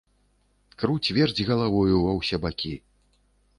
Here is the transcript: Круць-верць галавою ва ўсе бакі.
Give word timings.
Круць-верць 0.83 1.45
галавою 1.51 1.95
ва 2.07 2.17
ўсе 2.19 2.43
бакі. 2.49 2.75